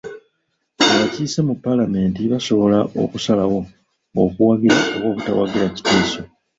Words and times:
Abakiise 0.93 1.39
mu 1.47 1.53
palamenti 1.63 2.21
basobola 2.33 2.79
okusalawo 3.03 3.59
okuwagira 4.23 4.77
oba 4.95 5.01
obutawagira 5.11 5.67
kiteeso. 5.75 6.21